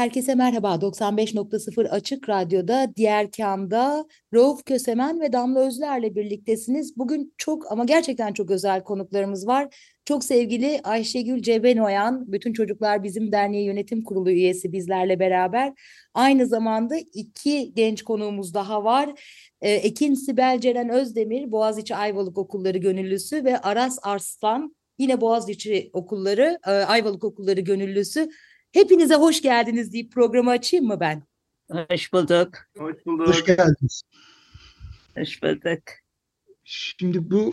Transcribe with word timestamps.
Herkese 0.00 0.34
merhaba. 0.34 0.80
95.0 0.80 1.88
Açık 1.88 2.28
Radyo'da 2.28 2.92
Diğer 2.96 3.30
Kam'da 3.30 4.04
Rauf 4.34 4.64
Kösemen 4.64 5.20
ve 5.20 5.32
Damla 5.32 5.60
Özler'le 5.60 6.14
birliktesiniz. 6.14 6.96
Bugün 6.96 7.34
çok 7.38 7.72
ama 7.72 7.84
gerçekten 7.84 8.32
çok 8.32 8.50
özel 8.50 8.82
konuklarımız 8.84 9.46
var. 9.46 9.76
Çok 10.04 10.24
sevgili 10.24 10.80
Ayşegül 10.84 11.42
Cebenoyan, 11.42 12.32
Bütün 12.32 12.52
Çocuklar 12.52 13.02
Bizim 13.02 13.32
Derneği 13.32 13.64
Yönetim 13.64 14.04
Kurulu 14.04 14.30
üyesi 14.30 14.72
bizlerle 14.72 15.20
beraber. 15.20 15.72
Aynı 16.14 16.46
zamanda 16.46 16.96
iki 17.12 17.74
genç 17.74 18.02
konuğumuz 18.02 18.54
daha 18.54 18.84
var. 18.84 19.20
Ee, 19.60 19.70
Ekin 19.70 20.14
Sibel 20.14 20.60
Ceren 20.60 20.88
Özdemir, 20.88 21.52
Boğaziçi 21.52 21.96
Ayvalık 21.96 22.38
Okulları 22.38 22.78
Gönüllüsü 22.78 23.44
ve 23.44 23.58
Aras 23.58 23.98
Arslan, 24.02 24.76
yine 24.98 25.20
Boğaziçi 25.20 25.90
Okulları, 25.92 26.58
e, 26.66 26.70
Ayvalık 26.70 27.24
Okulları 27.24 27.60
Gönüllüsü. 27.60 28.30
Hepinize 28.72 29.14
hoş 29.14 29.42
geldiniz 29.42 29.92
deyip 29.92 30.12
programı 30.12 30.50
açayım 30.50 30.86
mı 30.86 31.00
ben? 31.00 31.22
Hoş 31.70 32.12
bulduk. 32.12 32.48
Hoş 32.78 33.06
bulduk. 33.06 33.28
Hoş 33.28 33.44
geldiniz. 33.44 34.02
Hoş 35.16 35.42
bulduk. 35.42 35.82
Şimdi 36.64 37.30
bu 37.30 37.52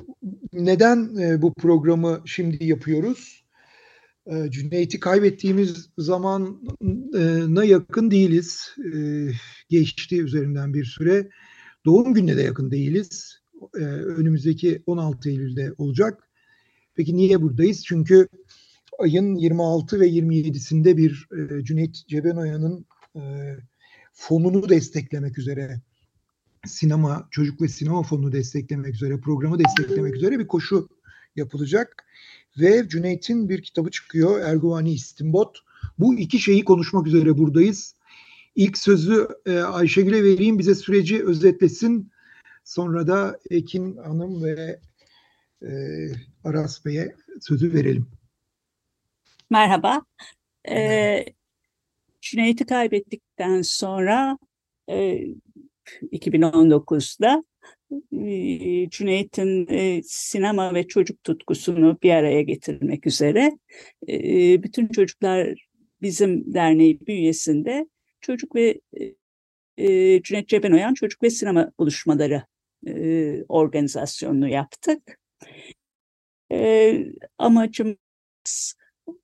neden 0.53 1.15
e, 1.15 1.41
bu 1.41 1.53
programı 1.53 2.21
şimdi 2.25 2.65
yapıyoruz? 2.65 3.45
E, 4.25 4.51
Cüneyt'i 4.51 4.99
kaybettiğimiz 4.99 5.89
zamana 5.97 7.65
yakın 7.65 8.11
değiliz. 8.11 8.75
E, 8.93 8.97
geçti 9.69 10.21
üzerinden 10.21 10.73
bir 10.73 10.85
süre. 10.85 11.29
Doğum 11.85 12.13
gününe 12.13 12.38
de 12.38 12.41
yakın 12.41 12.71
değiliz. 12.71 13.41
E, 13.75 13.83
önümüzdeki 13.83 14.83
16 14.85 15.29
Eylül'de 15.29 15.73
olacak. 15.77 16.29
Peki 16.95 17.17
niye 17.17 17.41
buradayız? 17.41 17.83
Çünkü 17.85 18.27
ayın 19.00 19.36
26 19.36 20.00
ve 20.00 20.09
27'sinde 20.09 20.98
bir 20.98 21.28
e, 21.31 21.64
Cüneyt 21.64 22.08
Cebenoyan'ın 22.08 22.86
e, 23.16 23.22
fonunu 24.14 24.70
desteklemek 24.70 25.38
üzere 25.38 25.81
sinema, 26.66 27.28
çocuk 27.31 27.62
ve 27.62 27.68
sinema 27.68 28.03
fonunu 28.03 28.31
desteklemek 28.31 28.95
üzere, 28.95 29.20
programı 29.20 29.59
desteklemek 29.59 30.16
üzere 30.16 30.40
bir 30.40 30.48
koşu 30.48 30.90
yapılacak. 31.36 32.06
Ve 32.59 32.90
Cüneyt'in 32.90 33.50
bir 33.50 33.62
kitabı 33.62 33.92
çıkıyor, 33.92 34.40
Erguvani 34.40 34.94
İstimbot. 34.94 35.58
Bu 36.00 36.20
iki 36.20 36.40
şeyi 36.40 36.66
konuşmak 36.66 37.08
üzere 37.08 37.38
buradayız. 37.38 37.95
İlk 38.56 38.78
sözü 38.78 39.28
e, 39.45 39.59
Ayşegül'e 39.59 40.23
vereyim, 40.23 40.59
bize 40.59 40.75
süreci 40.75 41.25
özetlesin. 41.25 42.12
Sonra 42.64 43.08
da 43.08 43.40
Ekin 43.50 43.98
Hanım 43.98 44.44
ve 44.44 44.80
e, 45.62 45.70
Aras 46.44 46.86
Bey'e 46.86 47.16
sözü 47.42 47.73
verelim. 47.73 48.08
Merhaba. 49.50 50.02
Ee, 50.70 51.25
Cüneyt'i 52.22 52.66
kaybettikten 52.66 53.62
sonra 53.62 54.38
e, 54.90 55.25
2019'da 56.12 57.44
e, 57.91 58.90
Cüneyt'in 58.90 59.68
e, 59.68 60.02
sinema 60.03 60.74
ve 60.74 60.88
çocuk 60.88 61.24
tutkusunu 61.24 61.97
bir 62.03 62.12
araya 62.12 62.41
getirmek 62.41 63.07
üzere 63.07 63.57
e, 64.09 64.18
bütün 64.63 64.88
çocuklar 64.88 65.68
bizim 66.02 66.53
derneği 66.53 67.07
bünyesinde 67.07 67.88
çocuk 68.22 68.56
ve 68.56 68.81
e, 69.78 70.22
Cüneyt 70.24 70.47
Cebenoyan 70.50 70.94
çocuk 70.94 71.24
ve 71.24 71.30
sinema 71.30 71.72
buluşmaları 71.80 72.44
e, 72.88 73.44
organizasyonunu 73.50 74.50
yaptık. 74.50 75.19
E, 76.52 77.06
amacımız 77.38 78.76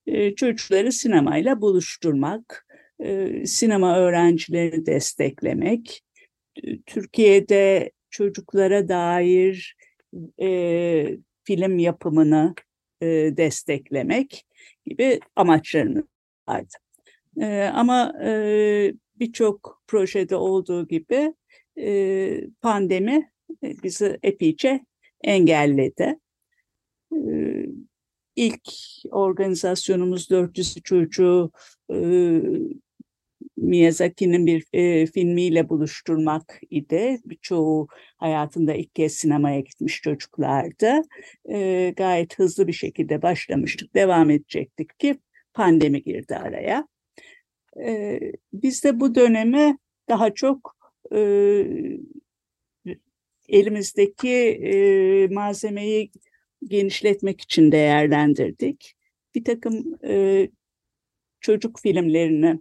e, 0.07 0.35
çocukları 0.35 0.91
sinemayla 0.91 1.61
buluşturmak, 1.61 2.67
e, 2.99 3.45
sinema 3.45 3.97
öğrencilerini 3.97 4.85
desteklemek, 4.85 6.01
Türkiye'de 6.85 7.91
çocuklara 8.09 8.87
dair 8.87 9.75
e, 10.41 11.17
film 11.43 11.79
yapımını 11.79 12.53
e, 13.01 13.07
desteklemek 13.37 14.45
gibi 14.85 15.19
amaçlarımız 15.35 16.03
vardı. 16.47 16.73
Ama 17.73 18.13
birçok 19.19 19.83
projede 19.87 20.35
olduğu 20.35 20.87
gibi 20.87 21.33
pandemi 22.61 23.31
bizi 23.63 24.19
epeyce 24.23 24.85
engelledi. 25.23 26.19
İlk 28.35 28.69
organizasyonumuz 29.11 30.29
400 30.29 30.75
çocuğu 30.83 31.51
e, 31.93 31.97
Miyazaki'nin 33.57 34.45
bir 34.45 34.65
e, 34.73 35.05
filmiyle 35.05 35.69
buluşturmak 35.69 36.61
idi. 36.69 37.17
Birçoğu 37.25 37.87
hayatında 38.17 38.73
ilk 38.73 38.95
kez 38.95 39.13
sinemaya 39.13 39.59
gitmiş 39.59 40.01
çocuklardı. 40.01 41.01
E, 41.49 41.93
gayet 41.97 42.39
hızlı 42.39 42.67
bir 42.67 42.73
şekilde 42.73 43.21
başlamıştık, 43.21 43.95
devam 43.95 44.29
edecektik 44.29 44.99
ki 44.99 45.19
pandemi 45.53 46.03
girdi 46.03 46.35
araya. 46.35 46.87
E, 47.85 48.19
biz 48.53 48.83
de 48.83 48.99
bu 48.99 49.15
dönemi 49.15 49.77
daha 50.09 50.33
çok 50.33 50.75
e, 51.11 51.19
elimizdeki 53.49 54.31
e, 54.63 55.27
malzemeyi 55.27 56.11
genişletmek 56.67 57.41
için 57.41 57.71
değerlendirdik. 57.71 58.93
Bir 59.35 59.43
takım 59.43 59.99
e, 60.03 60.47
çocuk 61.41 61.79
filmlerini 61.79 62.59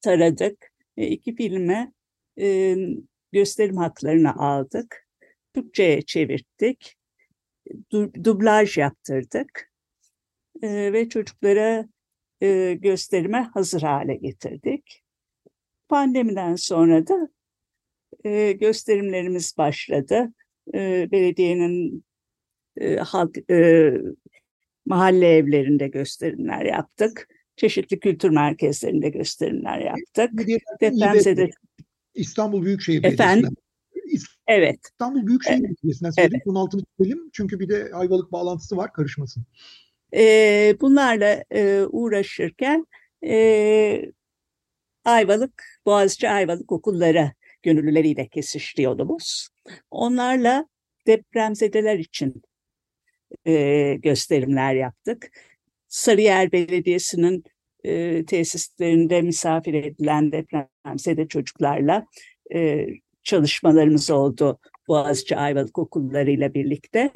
taradık. 0.00 0.72
E, 0.96 1.06
iki 1.06 1.34
filme 1.34 1.92
e, 2.40 2.76
gösterim 3.32 3.76
haklarını 3.76 4.34
aldık. 4.34 5.08
Türkçe'ye 5.54 6.02
çevirttik. 6.02 6.96
Du, 7.92 8.24
dublaj 8.24 8.78
yaptırdık. 8.78 9.72
E, 10.62 10.92
ve 10.92 11.08
çocuklara 11.08 11.88
e, 12.42 12.74
gösterime 12.74 13.50
hazır 13.54 13.82
hale 13.82 14.16
getirdik. 14.16 15.02
Pandemiden 15.88 16.56
sonra 16.56 17.06
da 17.06 17.28
e, 18.24 18.52
gösterimlerimiz 18.52 19.58
başladı. 19.58 20.32
E, 20.74 21.08
belediyenin 21.12 22.04
e, 22.80 22.96
halk 22.96 23.50
e, 23.50 23.92
mahalle 24.86 25.36
evlerinde 25.36 25.88
gösterimler 25.88 26.64
yaptık. 26.64 27.28
Çeşitli 27.56 28.00
kültür 28.00 28.30
merkezlerinde 28.30 29.08
gösterimler 29.08 29.78
yaptık. 29.78 30.48
Depremzede 30.80 31.50
İstanbul 32.14 32.64
Büyükşehir 32.64 33.02
Belediyesi'nden. 33.02 33.54
Evet. 34.46 34.78
İstanbul 34.84 35.26
Büyükşehir 35.26 35.64
Belediyesi'nden 35.64 36.10
söyledim. 36.10 36.34
Evet. 36.36 36.46
Bunun 36.46 36.60
altını 36.60 36.82
çizelim. 36.98 37.30
Çünkü 37.32 37.60
bir 37.60 37.68
de 37.68 37.90
Ayvalık 37.94 38.32
bağlantısı 38.32 38.76
var. 38.76 38.92
Karışmasın. 38.92 39.44
Ee, 40.14 40.76
bunlarla 40.80 41.44
e, 41.54 41.82
uğraşırken 41.90 42.86
e, 43.24 44.12
Ayvalık, 45.04 45.64
Boğaziçi 45.86 46.28
Ayvalık 46.28 46.72
okulları 46.72 47.32
gönüllüleriyle 47.62 48.28
kesişti 48.28 48.82
yolumuz. 48.82 49.48
Onlarla 49.90 50.66
depremzedeler 51.06 51.98
için 51.98 52.42
e, 53.46 53.94
gösterimler 53.94 54.74
yaptık. 54.74 55.30
Sarıyer 55.88 56.52
Belediyesi'nin 56.52 57.44
e, 57.84 58.24
tesislerinde 58.24 59.22
misafir 59.22 59.74
edilen 59.74 60.32
depremzede 60.32 61.28
çocuklarla 61.28 62.06
e, 62.54 62.86
çalışmalarımız 63.22 64.10
oldu 64.10 64.58
Boğaziçi 64.88 65.36
Ayvalık 65.36 65.78
okullarıyla 65.78 66.54
birlikte. 66.54 67.10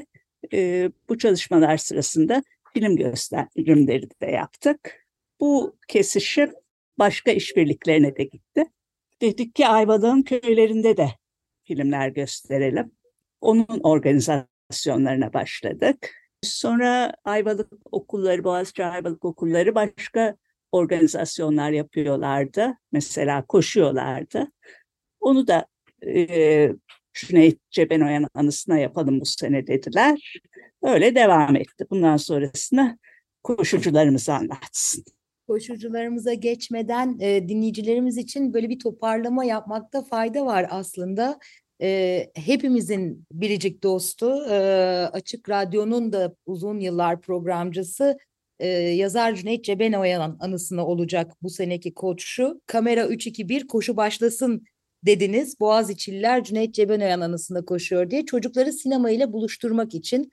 E, 0.52 0.90
bu 1.08 1.18
çalışmalar 1.18 1.76
sırasında 1.76 2.42
film 2.74 2.96
gösterimleri 2.96 4.08
de 4.22 4.26
yaptık. 4.26 5.06
Bu 5.40 5.76
kesişim 5.88 6.52
başka 6.98 7.30
işbirliklerine 7.30 8.16
de 8.16 8.24
gitti. 8.24 8.64
Dedik 9.22 9.54
ki 9.54 9.66
Ayvalık'ın 9.66 10.22
köylerinde 10.22 10.96
de 10.96 11.08
filmler 11.64 12.08
gösterelim. 12.08 12.92
Onun 13.40 13.80
organizasyonlarına 14.70 15.32
başladık. 15.32 16.10
sonra 16.42 17.12
Ayvalık 17.24 17.72
okulları, 17.92 18.44
Boğaziçi 18.44 18.84
Ayvalık 18.84 19.24
okulları 19.24 19.74
başka 19.74 20.36
organizasyonlar 20.72 21.70
yapıyorlardı. 21.70 22.74
Mesela 22.92 23.46
koşuyorlardı. 23.46 24.52
Onu 25.20 25.46
da 25.46 25.66
e, 26.06 26.72
Cüneyt 27.14 27.60
Cebenoyan 27.70 28.28
anısına 28.34 28.78
yapalım 28.78 29.20
bu 29.20 29.24
sene 29.24 29.66
dediler. 29.66 30.40
Öyle 30.82 31.14
devam 31.14 31.56
etti. 31.56 31.86
Bundan 31.90 32.16
sonrasını 32.16 32.98
koşucularımız 33.42 34.28
anlatsın. 34.28 35.04
Koşucularımıza 35.46 36.34
geçmeden 36.34 37.18
e, 37.20 37.48
dinleyicilerimiz 37.48 38.16
için 38.16 38.54
böyle 38.54 38.68
bir 38.68 38.78
toparlama 38.78 39.44
yapmakta 39.44 40.02
fayda 40.02 40.46
var 40.46 40.66
aslında. 40.70 41.38
E, 41.82 42.30
hepimizin 42.34 43.24
biricik 43.32 43.82
dostu, 43.82 44.44
e, 44.50 44.56
Açık 45.12 45.48
Radyo'nun 45.48 46.12
da 46.12 46.36
uzun 46.46 46.80
yıllar 46.80 47.20
programcısı 47.20 48.18
e, 48.58 48.68
yazar 48.68 49.34
Cüneyt 49.34 49.64
Cebenoyan 49.64 50.36
anısına 50.40 50.86
olacak 50.86 51.32
bu 51.42 51.50
seneki 51.50 51.94
koşu. 51.94 52.60
Kamera 52.66 53.06
321 53.06 53.66
koşu 53.66 53.96
başlasın 53.96 54.64
dediniz. 55.06 55.60
Boğaziçi'liler 55.60 56.44
Cüneyt 56.44 56.74
Cebenoyan 56.74 57.20
anısına 57.20 57.64
koşuyor 57.64 58.10
diye 58.10 58.24
çocukları 58.24 58.72
sinema 58.72 59.10
ile 59.10 59.32
buluşturmak 59.32 59.94
için 59.94 60.30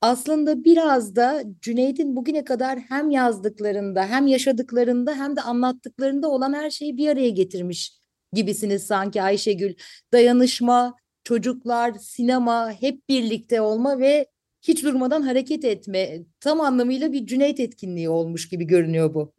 aslında 0.00 0.64
biraz 0.64 1.16
da 1.16 1.42
Cüneyt'in 1.60 2.16
bugüne 2.16 2.44
kadar 2.44 2.78
hem 2.78 3.10
yazdıklarında 3.10 4.06
hem 4.06 4.26
yaşadıklarında 4.26 5.14
hem 5.14 5.36
de 5.36 5.40
anlattıklarında 5.40 6.28
olan 6.28 6.52
her 6.52 6.70
şeyi 6.70 6.96
bir 6.96 7.08
araya 7.08 7.30
getirmiş 7.30 7.92
gibisiniz 8.32 8.86
sanki 8.86 9.22
Ayşegül. 9.22 9.74
Dayanışma, 10.12 10.94
çocuklar, 11.24 11.92
sinema, 11.92 12.72
hep 12.80 13.08
birlikte 13.08 13.60
olma 13.60 13.98
ve 13.98 14.26
hiç 14.62 14.84
durmadan 14.84 15.22
hareket 15.22 15.64
etme. 15.64 16.18
Tam 16.40 16.60
anlamıyla 16.60 17.12
bir 17.12 17.26
Cüneyt 17.26 17.60
etkinliği 17.60 18.08
olmuş 18.08 18.48
gibi 18.48 18.64
görünüyor 18.64 19.14
bu. 19.14 19.32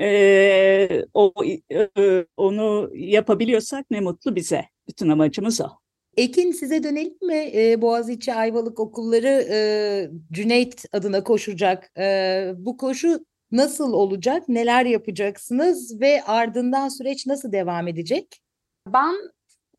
Ee, 0.00 1.04
o, 1.14 1.32
e, 1.72 2.26
onu 2.36 2.90
yapabiliyorsak 2.94 3.90
ne 3.90 4.00
mutlu 4.00 4.36
bize. 4.36 4.64
Bütün 4.88 5.08
amacımız 5.08 5.60
o. 5.60 5.68
Ekin 6.16 6.52
size 6.52 6.82
dönelim 6.82 7.18
mi? 7.22 7.50
Ee, 7.54 7.82
Boğaziçi 7.82 8.34
Ayvalık 8.34 8.80
okulları 8.80 9.46
e, 9.50 10.10
Cüneyt 10.32 10.84
adına 10.92 11.24
koşacak. 11.24 11.90
E, 11.98 12.52
bu 12.56 12.76
koşu 12.76 13.24
nasıl 13.52 13.92
olacak? 13.92 14.48
Neler 14.48 14.86
yapacaksınız 14.86 16.00
ve 16.00 16.22
ardından 16.26 16.88
süreç 16.88 17.26
nasıl 17.26 17.52
devam 17.52 17.88
edecek? 17.88 18.40
Ben 18.88 19.14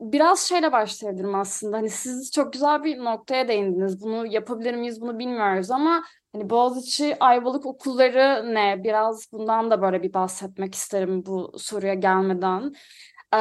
biraz 0.02 0.40
şeyle 0.40 0.72
başlayabilirim 0.72 1.36
aslında. 1.36 1.78
Hani 1.78 1.90
siz 1.90 2.32
çok 2.32 2.54
güzel 2.54 2.84
bir 2.84 2.98
noktaya 2.98 3.48
değindiniz. 3.48 4.02
Bunu 4.02 4.28
yapabilir 4.28 4.74
miyiz 4.74 5.02
bunu 5.02 5.20
bilmiyoruz 5.20 5.72
ama 5.72 6.04
hani 6.34 6.50
Boğaziçi 6.50 7.18
Ayvalık 7.20 7.66
okulları 7.66 8.54
ne? 8.56 8.84
Biraz 8.84 9.32
bundan 9.32 9.72
da 9.72 9.82
böyle 9.82 10.04
bir 10.04 10.14
bahsetmek 10.14 10.76
isterim 10.76 11.26
bu 11.26 11.52
soruya 11.58 11.94
gelmeden. 11.94 12.74
Ee, 13.34 13.38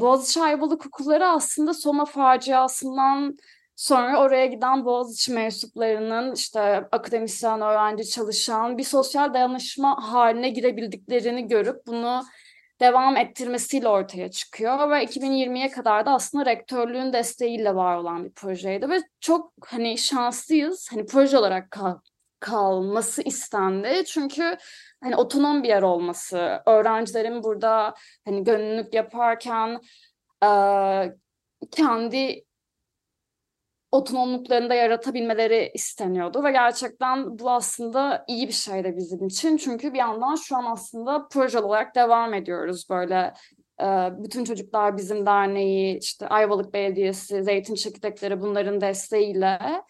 Boğaziçi 0.00 0.42
Ayvalık 0.42 0.86
okulları 0.86 1.28
aslında 1.28 1.74
Soma 1.74 2.04
faciasından 2.04 3.36
sonra 3.76 4.20
oraya 4.20 4.46
giden 4.46 4.84
Boğaziçi 4.84 5.32
mensuplarının 5.32 6.34
işte 6.34 6.60
akademisyen, 6.92 7.60
öğrenci, 7.60 8.10
çalışan 8.10 8.78
bir 8.78 8.84
sosyal 8.84 9.34
dayanışma 9.34 10.12
haline 10.12 10.48
girebildiklerini 10.48 11.48
görüp 11.48 11.86
bunu 11.86 12.22
devam 12.80 13.16
ettirmesiyle 13.16 13.88
ortaya 13.88 14.30
çıkıyor 14.30 14.90
ve 14.90 15.04
2020'ye 15.04 15.70
kadar 15.70 16.06
da 16.06 16.10
aslında 16.10 16.46
rektörlüğün 16.46 17.12
desteğiyle 17.12 17.74
var 17.74 17.96
olan 17.96 18.24
bir 18.24 18.32
projeydi 18.32 18.88
ve 18.88 19.02
çok 19.20 19.52
hani 19.66 19.98
şanslıyız 19.98 20.88
hani 20.92 21.06
proje 21.06 21.38
olarak 21.38 21.70
kal 21.70 21.98
kalması 22.40 23.22
istendi. 23.22 24.04
Çünkü 24.06 24.56
hani 25.02 25.16
otonom 25.16 25.62
bir 25.62 25.68
yer 25.68 25.82
olması 25.82 26.62
öğrencilerin 26.66 27.42
burada 27.42 27.94
hani 28.24 28.44
gönüllülük 28.44 28.94
yaparken 28.94 29.80
e, 30.44 30.48
kendi 31.70 32.45
otonomluklarını 33.96 34.70
da 34.70 34.74
yaratabilmeleri 34.74 35.70
isteniyordu 35.74 36.44
ve 36.44 36.52
gerçekten 36.52 37.38
bu 37.38 37.50
aslında 37.50 38.24
iyi 38.28 38.48
bir 38.48 38.52
şeydi 38.52 38.94
bizim 38.96 39.26
için. 39.26 39.56
Çünkü 39.56 39.92
bir 39.92 39.98
yandan 39.98 40.34
şu 40.34 40.56
an 40.56 40.64
aslında 40.64 41.28
proje 41.28 41.58
olarak 41.58 41.94
devam 41.94 42.34
ediyoruz 42.34 42.86
böyle 42.90 43.34
bütün 44.18 44.44
çocuklar 44.44 44.96
bizim 44.96 45.26
derneği, 45.26 45.98
işte 45.98 46.28
Ayvalık 46.28 46.74
Belediyesi, 46.74 47.42
Zeytin 47.42 47.74
Çekirdekleri 47.74 48.40
bunların 48.40 48.80
desteğiyle 48.80 49.82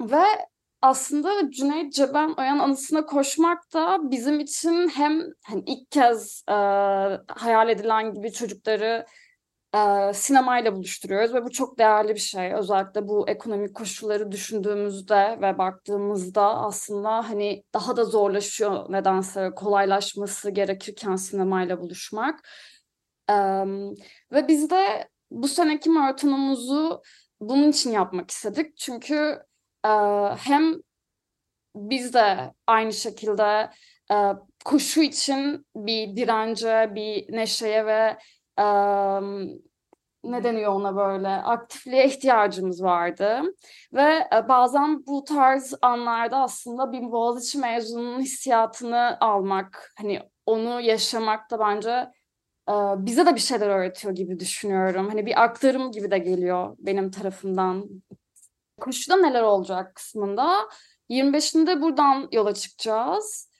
ve 0.00 0.24
aslında 0.82 1.50
Cüneyt 1.50 1.92
Ceben 1.92 2.34
Oyan 2.38 2.58
anısına 2.58 3.06
koşmak 3.06 3.72
da 3.74 4.10
bizim 4.10 4.40
için 4.40 4.88
hem 4.88 5.22
hani 5.44 5.62
ilk 5.66 5.90
kez 5.90 6.44
hayal 7.28 7.68
edilen 7.68 8.14
gibi 8.14 8.32
çocukları 8.32 9.06
e, 9.76 10.12
sinemayla 10.14 10.76
buluşturuyoruz 10.76 11.34
ve 11.34 11.44
bu 11.44 11.50
çok 11.50 11.78
değerli 11.78 12.14
bir 12.14 12.20
şey. 12.20 12.54
Özellikle 12.54 13.08
bu 13.08 13.28
ekonomik 13.28 13.74
koşulları 13.74 14.32
düşündüğümüzde 14.32 15.38
ve 15.42 15.58
baktığımızda 15.58 16.42
aslında 16.42 17.30
hani 17.30 17.64
daha 17.74 17.96
da 17.96 18.04
zorlaşıyor 18.04 18.92
nedense 18.92 19.50
kolaylaşması 19.56 20.50
gerekirken 20.50 21.16
sinemayla 21.16 21.80
buluşmak. 21.80 22.48
Ve 24.32 24.48
biz 24.48 24.70
de 24.70 25.08
bu 25.30 25.48
seneki 25.48 25.90
maratonumuzu 25.90 27.02
bunun 27.40 27.70
için 27.70 27.90
yapmak 27.90 28.30
istedik. 28.30 28.76
Çünkü 28.76 29.42
e, 29.84 29.88
hem 30.38 30.74
biz 31.76 32.14
de 32.14 32.54
aynı 32.66 32.92
şekilde 32.92 33.70
e, 34.12 34.16
koşu 34.64 35.02
için 35.02 35.66
bir 35.76 36.16
dirence, 36.16 36.92
bir 36.94 37.32
neşeye 37.32 37.86
ve 37.86 38.16
ne 40.32 40.44
deniyor 40.44 40.72
ona 40.72 40.96
böyle 40.96 41.28
aktifliğe 41.28 42.06
ihtiyacımız 42.06 42.82
vardı 42.82 43.42
ve 43.92 44.28
bazen 44.48 45.06
bu 45.06 45.24
tarz 45.24 45.74
anlarda 45.82 46.36
aslında 46.36 46.92
bir 46.92 47.02
Boğaziçi 47.12 47.58
mezununun 47.58 48.20
hissiyatını 48.20 49.16
almak 49.20 49.92
hani 49.98 50.20
onu 50.46 50.80
yaşamak 50.80 51.50
da 51.50 51.58
bence 51.58 52.10
bize 53.06 53.26
de 53.26 53.34
bir 53.34 53.40
şeyler 53.40 53.68
öğretiyor 53.68 54.14
gibi 54.14 54.40
düşünüyorum. 54.40 55.08
Hani 55.08 55.26
bir 55.26 55.42
aktarım 55.42 55.92
gibi 55.92 56.10
de 56.10 56.18
geliyor 56.18 56.76
benim 56.78 57.10
tarafımdan. 57.10 57.88
Koşuda 58.80 59.16
neler 59.16 59.42
olacak 59.42 59.94
kısmında 59.94 60.56
25'inde 61.10 61.82
buradan 61.82 62.28
yola 62.32 62.54
çıkacağız. 62.54 63.50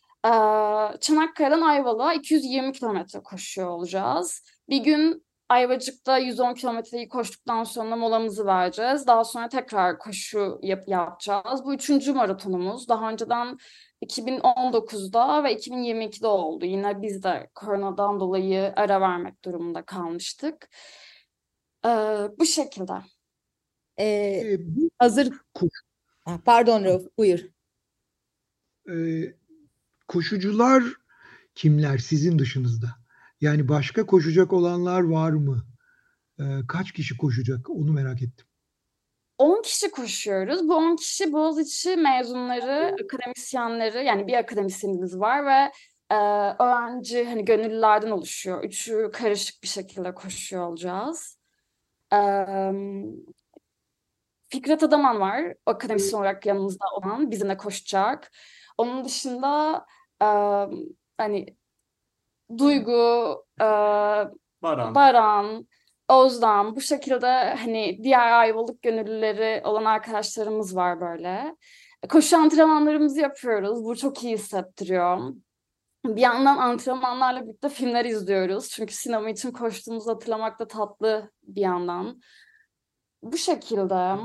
Çanakkale'den 1.00 1.60
Ayvalık'a 1.60 2.14
220 2.14 2.72
kilometre 2.72 3.20
koşuyor 3.22 3.68
olacağız. 3.68 4.42
Bir 4.68 4.84
gün 4.84 5.25
Ayvacık'ta 5.48 6.18
110 6.18 6.54
kilometreyi 6.54 7.08
koştuktan 7.08 7.64
sonra 7.64 7.96
molamızı 7.96 8.46
vereceğiz. 8.46 9.06
Daha 9.06 9.24
sonra 9.24 9.48
tekrar 9.48 9.98
koşu 9.98 10.58
yap 10.62 10.88
yapacağız. 10.88 11.64
Bu 11.64 11.74
üçüncü 11.74 12.12
maratonumuz. 12.12 12.88
Daha 12.88 13.10
önceden 13.10 13.58
2019'da 14.02 15.44
ve 15.44 15.54
2022'de 15.54 16.26
oldu. 16.26 16.64
Yine 16.64 17.02
biz 17.02 17.22
de 17.22 17.50
koronadan 17.54 18.20
dolayı 18.20 18.72
ara 18.76 19.00
vermek 19.00 19.44
durumunda 19.44 19.82
kalmıştık. 19.82 20.68
Ee, 21.84 21.88
bu 22.38 22.46
şekilde. 22.46 22.92
Ee, 23.98 24.58
hazır 24.98 25.32
Pardon 26.44 26.84
Rauf, 26.84 27.02
buyur. 27.18 27.40
Ee, 28.90 29.34
koşucular 30.08 30.82
kimler 31.54 31.98
sizin 31.98 32.38
dışınızda? 32.38 33.05
Yani 33.40 33.68
başka 33.68 34.06
koşacak 34.06 34.52
olanlar 34.52 35.00
var 35.00 35.30
mı? 35.30 35.66
Ee, 36.40 36.44
kaç 36.68 36.92
kişi 36.92 37.16
koşacak? 37.16 37.70
Onu 37.70 37.92
merak 37.92 38.22
ettim. 38.22 38.46
10 39.38 39.62
kişi 39.62 39.90
koşuyoruz. 39.90 40.68
Bu 40.68 40.74
10 40.76 40.96
kişi 40.96 41.32
Boğaziçi 41.32 41.96
mezunları, 41.96 42.96
akademisyenleri 43.04 44.04
yani 44.04 44.26
bir 44.26 44.34
akademisyenimiz 44.34 45.18
var 45.18 45.46
ve 45.46 45.72
e, 46.10 46.16
öğrenci 46.58 47.24
hani 47.24 47.44
gönüllülerden 47.44 48.10
oluşuyor. 48.10 48.64
Üçü 48.64 49.10
karışık 49.12 49.62
bir 49.62 49.68
şekilde 49.68 50.14
koşuyor 50.14 50.68
olacağız. 50.68 51.38
E, 52.12 52.18
Fikret 54.48 54.82
Adaman 54.82 55.20
var. 55.20 55.54
Akademisyen 55.66 56.18
olarak 56.18 56.46
yanımızda 56.46 56.84
olan. 56.92 57.30
Bizimle 57.30 57.56
koşacak. 57.56 58.30
Onun 58.78 59.04
dışında 59.04 59.86
e, 60.22 60.26
hani 61.18 61.56
Duygu, 62.58 63.44
e, 63.60 63.64
Baran. 64.62 64.94
Baran, 64.94 65.66
Ozdan 66.08 66.76
bu 66.76 66.80
şekilde 66.80 67.54
hani 67.54 68.00
diğer 68.02 68.32
Ayvalık 68.32 68.82
gönüllüleri 68.82 69.66
olan 69.66 69.84
arkadaşlarımız 69.84 70.76
var 70.76 71.00
böyle. 71.00 71.56
Koşu 72.08 72.36
antrenmanlarımızı 72.36 73.20
yapıyoruz. 73.20 73.84
Bu 73.84 73.96
çok 73.96 74.24
iyi 74.24 74.34
hissettiriyor. 74.34 75.32
Bir 76.06 76.20
yandan 76.20 76.56
antrenmanlarla 76.56 77.42
birlikte 77.42 77.68
filmler 77.68 78.04
izliyoruz. 78.04 78.68
Çünkü 78.68 78.94
sinema 78.94 79.30
için 79.30 79.50
koştuğumuzu 79.50 80.10
hatırlamak 80.10 80.58
da 80.58 80.68
tatlı 80.68 81.30
bir 81.42 81.60
yandan. 81.60 82.20
Bu 83.22 83.36
şekilde. 83.36 84.16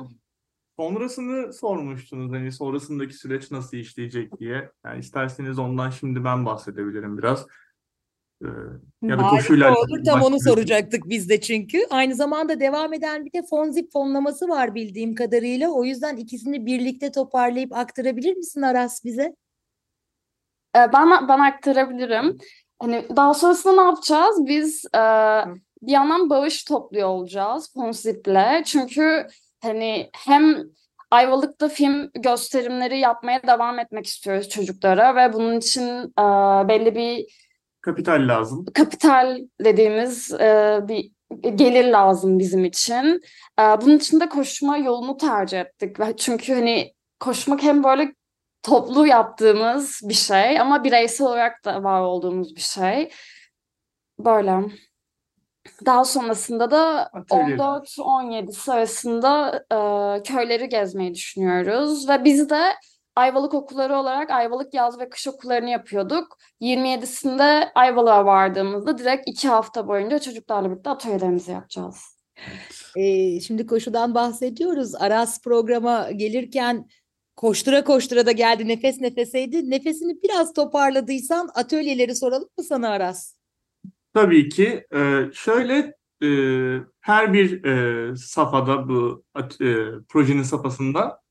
Sonrasını 0.79 1.53
sormuştunuz 1.53 2.31
hani 2.31 2.51
sonrasındaki 2.51 3.13
süreç 3.13 3.51
nasıl 3.51 3.77
işleyecek 3.77 4.39
diye. 4.39 4.71
Yani 4.85 4.99
isterseniz 4.99 5.59
ondan 5.59 5.89
şimdi 5.89 6.23
ben 6.23 6.45
bahsedebilirim 6.45 7.17
biraz. 7.17 7.47
Ee, 8.41 8.47
ya 9.01 9.19
da 9.19 9.27
koşuyla 9.27 9.75
olur. 9.75 10.03
Tam 10.05 10.21
onu 10.21 10.39
soracaktık 10.39 11.09
biz 11.09 11.29
de 11.29 11.41
çünkü. 11.41 11.79
Aynı 11.89 12.15
zamanda 12.15 12.59
devam 12.59 12.93
eden 12.93 13.25
bir 13.25 13.33
de 13.33 13.43
fonzip 13.49 13.91
fonlaması 13.91 14.49
var 14.49 14.75
bildiğim 14.75 15.15
kadarıyla. 15.15 15.69
O 15.69 15.83
yüzden 15.83 16.17
ikisini 16.17 16.65
birlikte 16.65 17.11
toparlayıp 17.11 17.73
aktarabilir 17.73 18.35
misin 18.35 18.61
Aras 18.61 19.05
bize? 19.05 19.35
Ee, 20.75 20.93
Ben 20.93 21.27
ben 21.27 21.39
aktarabilirim. 21.39 22.37
Hani 22.79 23.05
daha 23.15 23.33
sonrasında 23.33 23.73
ne 23.75 23.81
yapacağız? 23.81 24.45
Biz 24.45 24.85
e, 24.85 25.01
bir 25.81 25.91
yandan 25.91 26.29
bağış 26.29 26.63
topluyor 26.63 27.07
olacağız 27.07 27.73
Fonsip'le. 27.73 28.65
Çünkü 28.65 29.27
hani 29.61 30.09
hem 30.25 30.63
Ayvalık'ta 31.11 31.69
film 31.69 32.11
gösterimleri 32.13 32.99
yapmaya 32.99 33.43
devam 33.47 33.79
etmek 33.79 34.05
istiyoruz 34.05 34.49
çocuklara 34.49 35.15
ve 35.15 35.33
bunun 35.33 35.57
için 35.57 35.87
e, 36.19 36.23
belli 36.67 36.95
bir 36.95 37.25
Kapital 37.81 38.27
lazım. 38.27 38.65
kapital 38.73 39.37
dediğimiz 39.63 40.33
e, 40.33 40.79
bir 40.87 41.11
gelir 41.55 41.85
lazım 41.85 42.39
bizim 42.39 42.65
için. 42.65 43.21
E, 43.59 43.61
bunun 43.61 43.97
için 43.97 44.19
de 44.19 44.29
koşma 44.29 44.77
yolunu 44.77 45.17
tercih 45.17 45.59
ettik. 45.59 45.97
Çünkü 46.17 46.53
hani 46.53 46.93
koşmak 47.19 47.63
hem 47.63 47.83
böyle 47.83 48.13
toplu 48.63 49.07
yaptığımız 49.07 49.99
bir 50.03 50.13
şey 50.13 50.59
ama 50.59 50.83
bireysel 50.83 51.27
olarak 51.27 51.65
da 51.65 51.83
var 51.83 52.01
olduğumuz 52.01 52.55
bir 52.55 52.61
şey. 52.61 53.11
Böyle. 54.19 54.61
Daha 55.85 56.05
sonrasında 56.05 56.71
da 56.71 57.09
Atölyeler. 57.13 57.57
14-17 57.57 58.71
arasında 58.71 59.63
e, 59.71 60.23
köyleri 60.23 60.69
gezmeyi 60.69 61.13
düşünüyoruz 61.13 62.09
ve 62.09 62.23
biz 62.23 62.49
de 62.49 62.61
Ayvalık 63.21 63.53
okulları 63.53 63.95
olarak 63.95 64.29
Ayvalık 64.29 64.73
yaz 64.73 64.99
ve 64.99 65.09
kış 65.09 65.27
okullarını 65.27 65.69
yapıyorduk. 65.69 66.37
27'sinde 66.61 67.71
Ayvalık'a 67.75 68.25
vardığımızda 68.25 68.97
direkt 68.97 69.29
iki 69.29 69.47
hafta 69.47 69.87
boyunca 69.87 70.19
çocuklarla 70.19 70.71
birlikte 70.71 70.89
atölyelerimizi 70.89 71.51
yapacağız. 71.51 71.95
Ee, 72.97 73.39
şimdi 73.39 73.67
koşudan 73.67 74.15
bahsediyoruz. 74.15 74.95
Aras 74.95 75.41
programa 75.41 76.11
gelirken 76.11 76.87
koştura 77.35 77.83
koştura 77.83 78.25
da 78.25 78.31
geldi. 78.31 78.67
Nefes 78.67 79.01
nefeseydi. 79.01 79.69
Nefesini 79.69 80.23
biraz 80.23 80.53
toparladıysan 80.53 81.49
atölyeleri 81.55 82.15
soralım 82.15 82.49
mı 82.57 82.63
sana 82.63 82.89
Aras? 82.89 83.35
Tabii 84.13 84.49
ki. 84.49 84.85
Ee, 84.95 85.23
şöyle 85.33 85.93
e, 86.23 86.27
her 87.01 87.33
bir 87.33 87.63
e, 87.63 88.15
safhada 88.15 88.89
bu 88.89 89.23
e, 89.61 89.75
projenin 90.09 90.43
safhasında 90.43 91.21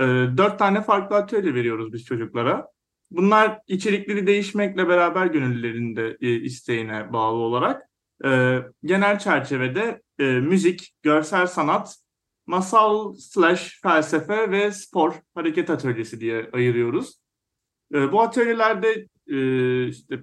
e, 0.00 0.02
dört 0.36 0.58
tane 0.58 0.82
farklı 0.82 1.16
atölye 1.16 1.54
veriyoruz 1.54 1.92
biz 1.92 2.04
çocuklara. 2.04 2.68
Bunlar 3.10 3.60
içerikleri 3.66 4.26
değişmekle 4.26 4.88
beraber 4.88 5.26
gönüllülerin 5.26 5.96
de 5.96 6.16
e, 6.20 6.34
isteğine 6.34 7.12
bağlı 7.12 7.38
olarak 7.38 7.82
e, 8.24 8.58
genel 8.84 9.18
çerçevede 9.18 10.02
e, 10.18 10.24
müzik, 10.24 10.94
görsel 11.02 11.46
sanat, 11.46 11.96
masal 12.46 13.14
slash 13.14 13.80
felsefe 13.82 14.50
ve 14.50 14.72
spor 14.72 15.14
hareket 15.34 15.70
atölyesi 15.70 16.20
diye 16.20 16.50
ayırıyoruz. 16.52 17.20
E, 17.94 18.12
bu 18.12 18.22
atölyelerde 18.22 19.06
e, 19.26 19.88
işte 19.88 20.22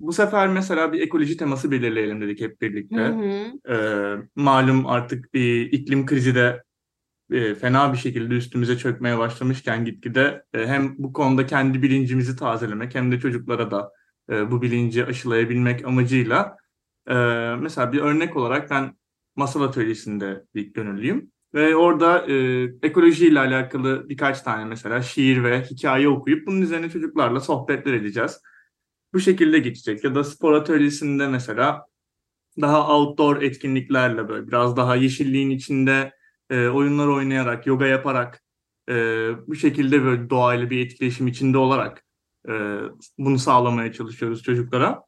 bu 0.00 0.12
sefer 0.12 0.48
mesela 0.48 0.92
bir 0.92 1.00
ekoloji 1.00 1.36
teması 1.36 1.70
belirleyelim 1.70 2.20
dedik 2.20 2.40
hep 2.40 2.60
birlikte. 2.60 2.96
Hı 2.96 3.12
hı. 3.12 3.74
Ee, 3.74 4.16
malum 4.36 4.86
artık 4.86 5.34
bir 5.34 5.72
iklim 5.72 6.06
krizi 6.06 6.34
de 6.34 6.62
e, 7.30 7.54
fena 7.54 7.92
bir 7.92 7.98
şekilde 7.98 8.34
üstümüze 8.34 8.78
çökmeye 8.78 9.18
başlamışken 9.18 9.84
gitgide 9.84 10.44
e, 10.54 10.66
hem 10.66 10.94
bu 10.98 11.12
konuda 11.12 11.46
kendi 11.46 11.82
bilincimizi 11.82 12.36
tazelemek 12.36 12.94
hem 12.94 13.12
de 13.12 13.20
çocuklara 13.20 13.70
da 13.70 13.92
e, 14.30 14.50
bu 14.50 14.62
bilinci 14.62 15.06
aşılayabilmek 15.06 15.84
amacıyla 15.84 16.56
e, 17.08 17.14
mesela 17.60 17.92
bir 17.92 17.98
örnek 17.98 18.36
olarak 18.36 18.70
ben 18.70 18.96
masal 19.36 19.62
atölyesinde 19.62 20.44
bir 20.54 20.72
gönüllüyüm. 20.72 21.32
Ve 21.54 21.76
orada 21.76 22.26
e, 22.26 22.62
ekolojiyle 22.82 23.40
alakalı 23.40 24.08
birkaç 24.08 24.40
tane 24.42 24.64
mesela 24.64 25.02
şiir 25.02 25.44
ve 25.44 25.62
hikaye 25.62 26.08
okuyup 26.08 26.46
bunun 26.46 26.62
üzerine 26.62 26.90
çocuklarla 26.90 27.40
sohbetler 27.40 27.92
edeceğiz 27.92 28.40
bu 29.12 29.20
şekilde 29.20 29.58
geçecek. 29.58 30.04
Ya 30.04 30.14
da 30.14 30.24
spor 30.24 30.52
atölyesinde 30.52 31.28
mesela 31.28 31.86
daha 32.60 32.96
outdoor 32.96 33.42
etkinliklerle 33.42 34.28
böyle 34.28 34.46
biraz 34.48 34.76
daha 34.76 34.96
yeşilliğin 34.96 35.50
içinde 35.50 36.12
e, 36.50 36.68
oyunlar 36.68 37.06
oynayarak, 37.06 37.66
yoga 37.66 37.86
yaparak 37.86 38.42
e, 38.88 38.94
bu 39.46 39.54
şekilde 39.54 40.04
böyle 40.04 40.30
doğayla 40.30 40.70
bir 40.70 40.86
etkileşim 40.86 41.26
içinde 41.26 41.58
olarak 41.58 42.04
e, 42.48 42.52
bunu 43.18 43.38
sağlamaya 43.38 43.92
çalışıyoruz 43.92 44.42
çocuklara. 44.42 45.02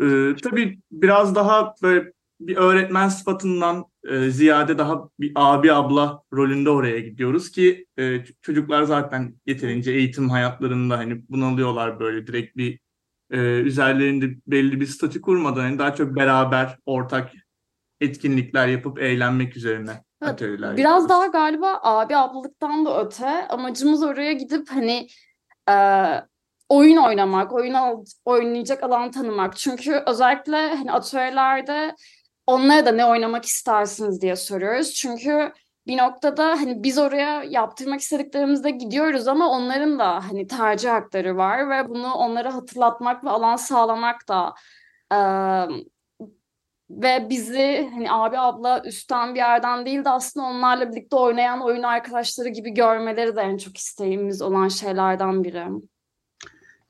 E, 0.00 0.06
tabii 0.42 0.80
biraz 0.90 1.34
daha 1.34 1.74
böyle 1.82 2.12
bir 2.40 2.56
öğretmen 2.56 3.08
sıfatından 3.08 3.84
e, 4.04 4.30
ziyade 4.30 4.78
daha 4.78 5.08
bir 5.20 5.32
abi 5.34 5.72
abla 5.72 6.22
rolünde 6.32 6.70
oraya 6.70 6.98
gidiyoruz 6.98 7.50
ki 7.50 7.86
e, 7.98 8.24
çocuklar 8.42 8.82
zaten 8.82 9.34
yeterince 9.46 9.92
eğitim 9.92 10.30
hayatlarında 10.30 10.98
hani 10.98 11.22
bunalıyorlar 11.28 12.00
böyle 12.00 12.26
direkt 12.26 12.56
bir 12.56 12.80
e, 13.30 13.38
üzerlerinde 13.60 14.36
belli 14.46 14.80
bir 14.80 14.86
statü 14.86 15.20
kurmadan 15.20 15.60
hani 15.60 15.78
daha 15.78 15.94
çok 15.94 16.16
beraber 16.16 16.78
ortak 16.86 17.32
etkinlikler 18.00 18.68
yapıp 18.68 18.98
eğlenmek 19.02 19.56
üzerine 19.56 20.04
atölyeler 20.26 20.76
Biraz 20.76 21.02
yapıyoruz. 21.02 21.08
daha 21.08 21.26
galiba 21.26 21.80
abi 21.82 22.16
ablalıktan 22.16 22.84
da 22.86 23.00
öte 23.04 23.48
amacımız 23.48 24.02
oraya 24.02 24.32
gidip 24.32 24.70
hani 24.70 25.06
e, 25.70 25.74
oyun 26.68 26.96
oynamak, 26.96 27.52
oyun 27.52 27.74
al- 27.74 28.04
oynayacak 28.24 28.82
alan 28.82 29.10
tanımak. 29.10 29.56
Çünkü 29.56 30.02
özellikle 30.06 30.74
hani 30.74 30.92
atölyelerde 30.92 31.94
onlara 32.46 32.86
da 32.86 32.92
ne 32.92 33.06
oynamak 33.06 33.44
istersiniz 33.44 34.22
diye 34.22 34.36
soruyoruz. 34.36 34.94
Çünkü 34.94 35.52
bir 35.86 35.96
noktada 35.98 36.46
hani 36.48 36.82
biz 36.82 36.98
oraya 36.98 37.42
yaptırmak 37.42 38.00
istediklerimizde 38.00 38.70
gidiyoruz 38.70 39.28
ama 39.28 39.48
onların 39.48 39.98
da 39.98 40.14
hani 40.30 40.46
tercih 40.46 40.90
hakları 40.90 41.36
var 41.36 41.70
ve 41.70 41.88
bunu 41.88 42.14
onlara 42.14 42.54
hatırlatmak 42.54 43.24
ve 43.24 43.30
alan 43.30 43.56
sağlamak 43.56 44.28
da 44.28 44.54
e, 45.12 45.18
ve 46.92 47.26
bizi 47.30 47.88
hani 47.92 48.12
abi 48.12 48.38
abla 48.38 48.82
üstten 48.86 49.34
bir 49.34 49.38
yerden 49.38 49.86
değil 49.86 50.04
de 50.04 50.10
aslında 50.10 50.46
onlarla 50.46 50.90
birlikte 50.90 51.16
oynayan 51.16 51.62
oyun 51.62 51.82
arkadaşları 51.82 52.48
gibi 52.48 52.70
görmeleri 52.70 53.36
de 53.36 53.40
en 53.40 53.56
çok 53.56 53.76
isteğimiz 53.76 54.42
olan 54.42 54.68
şeylerden 54.68 55.44
biri. 55.44 55.66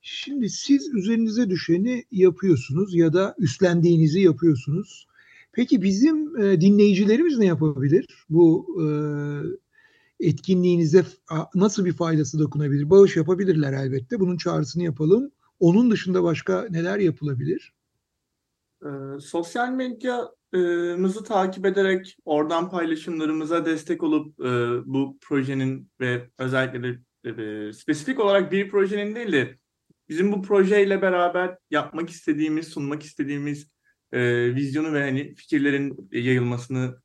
Şimdi 0.02 0.50
siz 0.50 0.94
üzerinize 0.94 1.50
düşeni 1.50 2.04
yapıyorsunuz 2.10 2.94
ya 2.94 3.12
da 3.12 3.34
üstlendiğinizi 3.38 4.20
yapıyorsunuz. 4.20 5.06
Peki 5.52 5.82
bizim 5.82 6.36
e, 6.42 6.60
dinleyicilerimiz 6.60 7.38
ne 7.38 7.46
yapabilir? 7.46 8.06
Bu 8.30 8.66
e, 8.82 8.86
etkinliğinize 10.28 11.04
nasıl 11.54 11.84
bir 11.84 11.92
faydası 11.92 12.38
dokunabilir? 12.38 12.90
Bağış 12.90 13.16
yapabilirler 13.16 13.72
elbette. 13.72 14.20
Bunun 14.20 14.36
çağrısını 14.36 14.82
yapalım. 14.82 15.30
Onun 15.60 15.90
dışında 15.90 16.22
başka 16.22 16.66
neler 16.70 16.98
yapılabilir? 16.98 17.72
Ee, 18.84 19.20
sosyal 19.20 19.68
medyamızı 19.72 21.24
takip 21.24 21.66
ederek 21.66 22.16
oradan 22.24 22.70
paylaşımlarımıza 22.70 23.66
destek 23.66 24.02
olup 24.02 24.40
e, 24.40 24.44
bu 24.86 25.18
projenin 25.20 25.90
ve 26.00 26.28
özellikle 26.38 26.82
de 26.82 26.98
e, 27.68 27.72
spesifik 27.72 28.20
olarak 28.20 28.52
bir 28.52 28.70
projenin 28.70 29.14
değil 29.14 29.32
de 29.32 29.58
bizim 30.08 30.32
bu 30.32 30.42
projeyle 30.42 31.02
beraber 31.02 31.58
yapmak 31.70 32.10
istediğimiz, 32.10 32.68
sunmak 32.68 33.02
istediğimiz 33.02 33.72
e, 34.12 34.20
vizyonu 34.54 34.92
ve 34.92 35.02
hani 35.02 35.34
fikirlerin 35.34 36.08
yayılmasını 36.12 36.98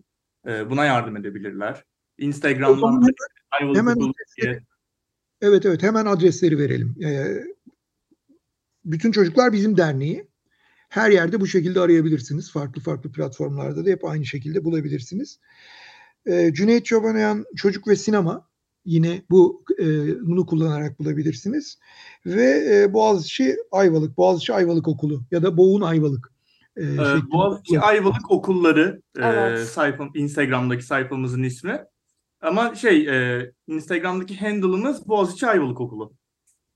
e, 0.47 0.69
buna 0.69 0.85
yardım 0.85 1.17
edebilirler. 1.17 1.83
Instagram'dan 2.17 3.01
hemen- 3.51 3.75
hemen 3.75 3.95
Evet 5.41 5.65
evet 5.65 5.83
hemen 5.83 6.05
adresleri 6.05 6.57
verelim. 6.57 6.95
Ee, 7.03 7.43
bütün 8.85 9.11
çocuklar 9.11 9.53
bizim 9.53 9.77
derneği. 9.77 10.27
Her 10.89 11.11
yerde 11.11 11.41
bu 11.41 11.47
şekilde 11.47 11.79
arayabilirsiniz. 11.79 12.51
Farklı 12.51 12.81
farklı 12.81 13.11
platformlarda 13.11 13.85
da 13.85 13.89
hep 13.89 14.05
aynı 14.05 14.25
şekilde 14.25 14.63
bulabilirsiniz. 14.63 15.39
Ee, 16.25 16.53
Cüneyt 16.53 16.85
Çobanayan 16.85 17.45
Çocuk 17.55 17.87
ve 17.87 17.95
Sinema 17.95 18.47
yine 18.85 19.21
bu 19.29 19.63
e, 19.79 19.85
bunu 20.27 20.45
kullanarak 20.45 20.99
bulabilirsiniz. 20.99 21.79
Ve 22.25 22.65
e, 22.71 22.93
Boğaziçi 22.93 23.57
Ayvalık, 23.71 24.17
Boğaziçi 24.17 24.53
Ayvalık 24.53 24.87
Okulu 24.87 25.23
ya 25.31 25.43
da 25.43 25.57
Boğun 25.57 25.81
Ayvalık. 25.81 26.33
e, 26.75 26.83
Ee, 26.83 26.87
şeklinde 26.87 27.31
Boğaziçi 27.31 27.79
Ayvalık 27.79 28.31
Okulları 28.31 29.01
e, 29.19 29.25
Evet. 29.25 29.67
sayfam, 29.67 30.11
Instagram'daki 30.13 30.83
sayfamızın 30.83 31.43
ismi. 31.43 31.85
Ama 32.41 32.75
şey 32.75 33.09
e, 33.09 33.51
Instagram'daki 33.67 34.37
handle'ımız 34.37 35.07
Boğaziçi 35.07 35.47
Ayvalık 35.47 35.81
Okulu. 35.81 36.13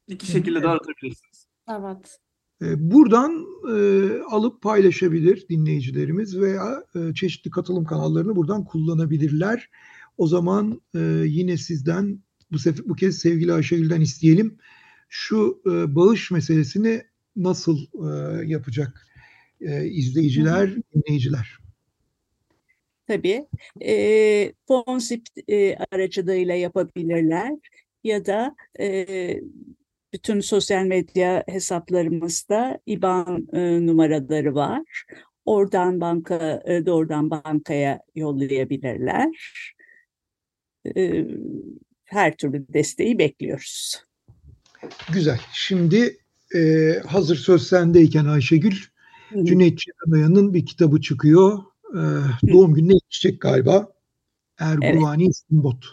İki 0.07 0.25
şekilde 0.25 0.63
de 0.63 0.67
aratabilirsiniz. 0.67 1.47
Evet. 1.69 2.19
E, 2.61 2.91
Buradan 2.91 3.45
e, 3.69 3.75
alıp 4.29 4.61
paylaşabilir 4.61 5.45
dinleyicilerimiz 5.49 6.39
veya 6.39 6.83
e, 6.95 7.13
çeşitli 7.13 7.51
katılım 7.51 7.85
kanallarını 7.85 8.35
buradan 8.35 8.65
kullanabilirler. 8.65 9.69
O 10.17 10.27
zaman 10.27 10.81
e, 10.95 10.99
yine 11.25 11.57
sizden 11.57 12.19
bu 12.51 12.59
sefer 12.59 12.85
bu 12.89 12.95
kez 12.95 13.17
sevgili 13.17 13.53
Ayşegül'den 13.53 14.01
isteyelim. 14.01 14.57
Şu 15.09 15.61
e, 15.65 15.95
bağış 15.95 16.31
meselesini 16.31 17.01
nasıl 17.35 17.77
e, 17.77 18.45
yapacak 18.45 19.07
e, 19.61 19.85
izleyiciler, 19.85 20.75
dinleyiciler? 20.95 21.57
Tabii. 23.07 23.45
E, 23.81 24.53
Fonzip 24.67 25.21
e, 25.47 25.75
aracılığıyla 25.91 26.55
yapabilirler 26.55 27.51
ya 28.03 28.25
da 28.25 28.55
e, 28.79 29.07
bütün 30.13 30.39
sosyal 30.39 30.85
medya 30.85 31.43
hesaplarımızda 31.47 32.79
IBAN 32.85 33.47
e, 33.53 33.85
numaraları 33.87 34.55
var. 34.55 35.03
Oradan 35.45 36.01
banka 36.01 36.63
e, 36.65 36.85
doğrudan 36.85 37.29
bankaya 37.29 37.99
yollayabilirler. 38.15 39.29
E, 40.95 41.25
her 42.05 42.37
türlü 42.37 42.65
desteği 42.73 43.19
bekliyoruz. 43.19 44.03
Güzel. 45.13 45.39
Şimdi 45.53 46.17
e, 46.55 46.93
hazır 47.07 47.35
söz 47.35 47.67
sendeyken 47.67 48.25
Ayşegül, 48.25 48.75
Hı. 49.29 49.45
Cüneyt 49.45 49.79
Çiğdemeya'nın 49.79 50.53
bir 50.53 50.65
kitabı 50.65 51.01
çıkıyor. 51.01 51.59
E, 51.93 52.01
doğum 52.53 52.73
gününe 52.73 52.93
yetişecek 52.93 53.41
galiba. 53.41 53.93
Erguvani 54.59 55.23
evet. 55.23 55.35
İstimbot. 55.35 55.85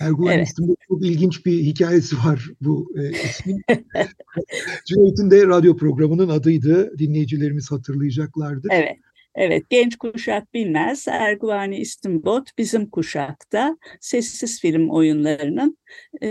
Erguvani 0.00 0.34
evet. 0.34 0.46
İstimbot 0.46 0.78
çok 0.88 1.04
ilginç 1.04 1.46
bir 1.46 1.58
hikayesi 1.58 2.16
var 2.16 2.50
bu 2.60 2.92
e, 2.98 3.10
ismin. 3.10 3.62
Cüneyt'in 4.86 5.30
de 5.30 5.46
radyo 5.46 5.76
programının 5.76 6.28
adıydı. 6.28 6.98
Dinleyicilerimiz 6.98 7.70
hatırlayacaklardır. 7.70 8.70
Evet. 8.72 8.96
Evet, 9.34 9.70
genç 9.70 9.96
kuşak 9.96 10.54
bilmez. 10.54 11.08
Erguvani 11.08 11.76
İstimbot 11.76 12.58
bizim 12.58 12.90
kuşakta 12.90 13.76
sessiz 14.00 14.60
film 14.60 14.90
oyunlarının 14.90 15.78
e, 16.22 16.28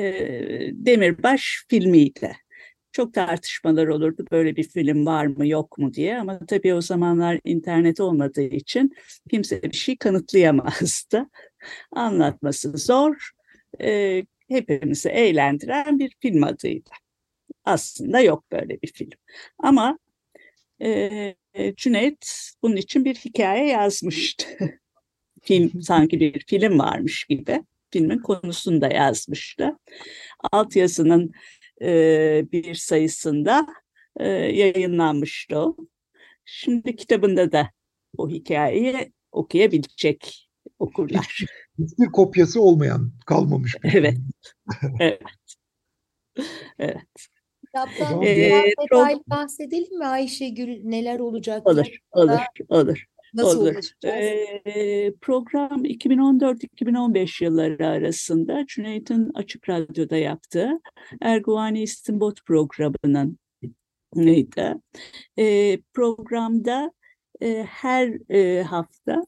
demirbaş 0.73 1.65
filmiydi. 1.69 2.35
Çok 2.91 3.13
tartışmalar 3.13 3.87
olurdu 3.87 4.25
böyle 4.31 4.55
bir 4.55 4.63
film 4.63 5.05
var 5.05 5.25
mı 5.25 5.47
yok 5.47 5.77
mu 5.77 5.93
diye 5.93 6.19
ama 6.19 6.39
tabii 6.45 6.73
o 6.73 6.81
zamanlar 6.81 7.39
internet 7.43 7.99
olmadığı 7.99 8.41
için 8.41 8.93
kimse 9.29 9.63
bir 9.63 9.77
şey 9.77 9.97
kanıtlayamazdı. 9.97 11.29
Anlatması 11.91 12.77
zor, 12.77 13.31
e, 13.81 14.23
hepimizi 14.47 15.09
eğlendiren 15.09 15.99
bir 15.99 16.15
film 16.19 16.43
adıydı. 16.43 16.89
Aslında 17.65 18.19
yok 18.19 18.51
böyle 18.51 18.81
bir 18.81 18.93
film. 18.93 19.09
Ama 19.59 19.99
e, 20.81 21.35
Cüneyt 21.77 22.51
bunun 22.63 22.75
için 22.75 23.05
bir 23.05 23.15
hikaye 23.15 23.67
yazmıştı. 23.67 24.47
film 25.41 25.81
sanki 25.81 26.19
bir 26.19 26.39
film 26.47 26.79
varmış 26.79 27.23
gibi 27.25 27.61
filmin 27.91 28.19
konusunu 28.19 28.81
da 28.81 28.87
yazmıştı. 28.87 29.79
Altyazının 30.51 31.31
e, 31.81 32.45
bir 32.51 32.75
sayısında 32.75 33.67
e, 34.19 34.27
yayınlanmıştı 34.27 35.59
o. 35.59 35.77
Şimdi 36.45 36.95
kitabında 36.95 37.51
da 37.51 37.69
o 38.17 38.29
hikayeyi 38.29 39.11
okuyabilecek 39.31 40.49
okurlar. 40.79 41.39
Hiçbir 41.79 42.11
kopyası 42.11 42.61
olmayan 42.61 43.11
kalmamış. 43.25 43.75
Evet. 43.83 44.17
evet. 44.99 45.21
Evet. 46.79 46.97
Kitaptan 47.65 48.21
ee, 48.21 48.35
biraz 48.35 48.63
detaylı 48.83 49.23
bahsedelim 49.27 49.97
mi 49.97 50.05
Ayşegül? 50.05 50.83
Neler 50.83 51.19
olacak? 51.19 51.67
Olur, 51.67 51.87
olur, 52.11 52.39
olur. 52.69 53.05
Nasıl 53.33 53.61
olur. 53.61 53.91
Ee, 54.05 55.13
program 55.21 55.85
2014-2015 55.85 57.43
yılları 57.43 57.87
arasında 57.87 58.65
Cüneyt'in 58.67 59.31
Açık 59.33 59.69
Radyo'da 59.69 60.17
yaptığı 60.17 60.81
Erguvani 61.21 61.81
İstinbot 61.81 62.45
programının 62.45 63.39
neydi? 64.15 64.75
Ee, 65.39 65.79
programda 65.93 66.91
e, 67.41 67.63
her 67.69 68.31
e, 68.35 68.63
hafta 68.63 69.25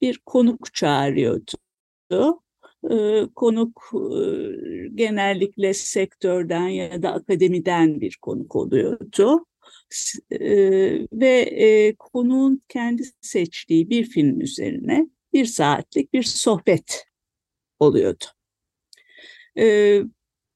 bir 0.00 0.20
konuk 0.26 0.74
çağırıyordu 0.74 1.52
konuk 3.34 3.90
genellikle 4.94 5.74
sektörden 5.74 6.68
ya 6.68 7.02
da 7.02 7.12
akademiden 7.12 8.00
bir 8.00 8.18
konuk 8.22 8.56
oluyordu. 8.56 9.46
Ve 11.12 11.94
konuğun 11.98 12.62
kendi 12.68 13.02
seçtiği 13.20 13.90
bir 13.90 14.04
film 14.04 14.40
üzerine 14.40 15.06
bir 15.32 15.44
saatlik 15.44 16.12
bir 16.12 16.22
sohbet 16.22 17.04
oluyordu. 17.78 18.24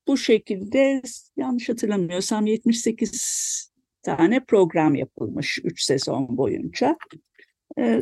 Bu 0.06 0.16
şekilde 0.16 1.02
yanlış 1.36 1.68
hatırlamıyorsam 1.68 2.46
78 2.46 3.72
tane 4.02 4.44
program 4.44 4.94
yapılmış 4.94 5.58
3 5.64 5.82
sezon 5.82 6.36
boyunca. 6.36 6.96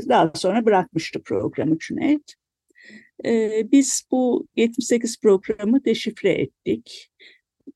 Daha 0.08 0.32
sonra 0.34 0.64
bırakmıştı 0.64 1.22
programı 1.22 1.78
Cüneyt. 1.78 2.34
E, 3.24 3.62
biz 3.72 4.02
bu 4.10 4.46
78 4.56 5.20
programı 5.20 5.84
deşifre 5.84 6.30
ettik. 6.32 7.10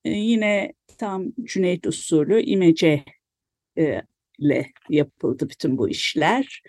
E, 0.05 0.11
yine 0.11 0.72
tam 0.98 1.33
Cüneyt 1.44 1.87
usulü 1.87 2.42
imece 2.42 3.05
e, 3.78 4.02
ile 4.38 4.66
yapıldı 4.88 5.48
bütün 5.50 5.78
bu 5.78 5.88
işler. 5.88 6.62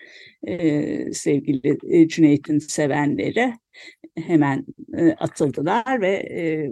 E, 0.46 1.12
sevgili 1.12 2.08
Cüneyt'in 2.08 2.58
sevenleri 2.58 3.54
hemen 4.16 4.66
e, 4.96 5.12
atıldılar 5.12 6.00
ve 6.00 6.12
e, 6.12 6.70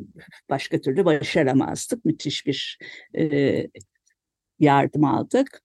başka 0.50 0.80
türlü 0.80 1.04
başaramazdık. 1.04 2.04
Müthiş 2.04 2.46
bir 2.46 2.78
e, 3.18 3.66
yardım 4.58 5.04
aldık. 5.04 5.62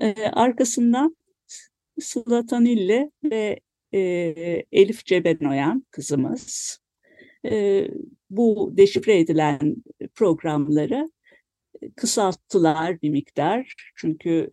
E, 0.00 0.14
arkasından 0.32 1.16
Sıla 2.00 2.46
Tanilli 2.46 3.10
ve 3.24 3.60
Elif 4.72 5.04
Cebenoyan 5.04 5.86
kızımız 5.90 6.78
bu 8.30 8.72
deşifre 8.76 9.18
edilen 9.18 9.76
programları 10.14 11.10
kısalttılar 11.96 13.02
bir 13.02 13.10
miktar. 13.10 13.74
Çünkü 13.96 14.50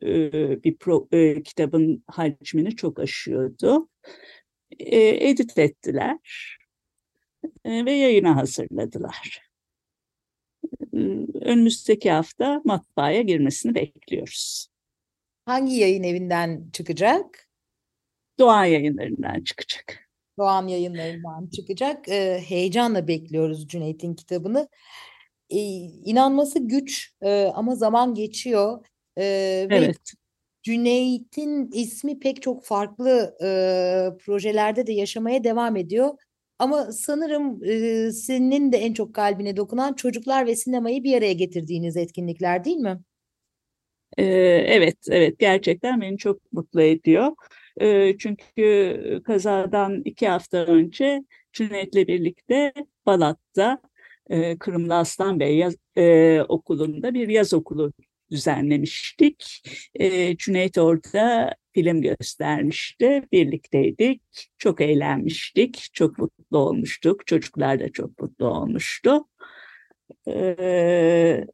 bir 0.64 0.78
pro, 0.78 1.08
kitabın 1.44 2.04
hacmini 2.08 2.76
çok 2.76 3.00
aşıyordu. 3.00 3.90
E, 4.80 5.30
edit 5.30 5.58
ettiler 5.58 6.58
ve 7.66 7.92
yayına 7.92 8.36
hazırladılar. 8.36 9.42
Önümüzdeki 11.42 12.12
hafta 12.12 12.62
matbaaya 12.66 13.22
girmesini 13.22 13.76
bekliyoruz. 13.76 14.68
Hangi 15.46 15.76
yayın 15.76 16.04
evinden 16.04 16.70
çıkacak? 16.74 17.51
Doğan 18.40 18.66
yayınlarından 18.66 19.44
çıkacak. 19.44 20.10
Doğan 20.40 20.68
yayınlarından 20.68 21.48
çıkacak. 21.48 22.10
E, 22.10 22.44
heyecanla 22.48 23.08
bekliyoruz 23.08 23.68
Cüneyt'in 23.68 24.14
kitabını. 24.14 24.68
E, 25.50 25.58
inanması 26.06 26.60
güç 26.60 27.14
e, 27.22 27.46
ama 27.56 27.76
zaman 27.76 28.14
geçiyor. 28.14 28.86
E, 29.18 29.24
evet. 29.70 29.90
Ve 29.90 29.94
Cüneyt'in 30.64 31.72
ismi 31.72 32.20
pek 32.20 32.42
çok 32.42 32.66
farklı 32.66 33.38
e, 33.44 33.48
projelerde 34.26 34.88
de 34.88 34.94
yaşamaya 34.94 35.44
devam 35.44 35.76
ediyor. 35.76 36.10
Ama 36.60 36.92
sanırım 36.92 37.64
e, 37.64 38.12
senin 38.12 38.72
de 38.72 38.78
en 38.78 38.94
çok 38.94 39.16
kalbine 39.16 39.58
dokunan 39.58 39.94
çocuklar 39.94 40.46
ve 40.46 40.56
sinemayı 40.56 41.04
bir 41.04 41.18
araya 41.18 41.34
getirdiğiniz 41.34 41.98
etkinlikler 41.98 42.64
değil 42.64 42.78
mi? 42.78 43.00
Evet, 44.18 44.98
evet 45.10 45.40
gerçekten 45.40 46.02
beni 46.02 46.18
çok 46.18 46.52
mutlu 46.54 46.82
ediyor 46.82 47.32
çünkü 48.20 49.22
kazadan 49.26 50.02
iki 50.06 50.28
hafta 50.28 50.58
önce 50.66 51.24
Cüneyt'le 51.54 52.08
birlikte 52.08 52.74
Balat'ta 53.06 53.82
e, 54.30 54.58
Kırımlı 54.58 54.96
Aslan 54.96 55.40
Bey 55.40 55.58
yaz, 55.58 55.76
e, 55.98 56.42
okulunda 56.50 57.14
bir 57.14 57.28
yaz 57.28 57.54
okulu 57.54 57.94
düzenlemiştik. 58.32 59.64
E, 59.96 60.38
Cüneyt 60.38 60.78
orada 60.78 61.56
film 61.74 62.02
göstermişti. 62.02 63.24
Birlikteydik. 63.32 64.22
Çok 64.58 64.82
eğlenmiştik. 64.82 65.90
Çok 65.94 66.18
mutlu 66.18 66.58
olmuştuk. 66.58 67.28
Çocuklar 67.28 67.80
da 67.80 67.92
çok 67.92 68.22
mutlu 68.22 68.48
olmuştu. 68.48 69.26
E, 70.28 71.46